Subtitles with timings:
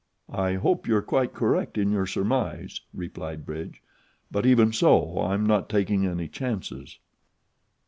[0.33, 3.83] "I hope you are quite correct in your surmise," replied Bridge.
[4.31, 6.97] "But even so I'm not taking any chances."